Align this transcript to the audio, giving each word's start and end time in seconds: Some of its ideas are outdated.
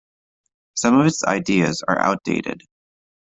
Some 0.73 0.99
of 0.99 1.05
its 1.05 1.23
ideas 1.23 1.83
are 1.87 1.99
outdated. 2.01 2.63